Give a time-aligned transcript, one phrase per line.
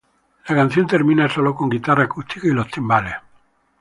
[0.47, 3.17] La canción termina sólo con guitarra acústica y los timbales.